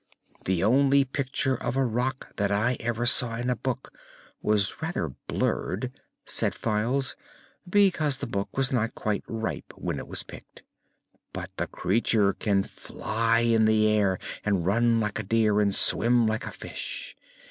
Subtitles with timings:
[0.45, 3.93] "The only picture of a Rak that I ever saw in a book
[4.41, 5.91] was rather blurred,"
[6.25, 7.15] said Files,
[7.69, 10.63] "because the book was not quite ripe when it was picked.
[11.33, 16.25] But the creature can fly in the air and run like a deer and swim
[16.25, 17.15] like a fish.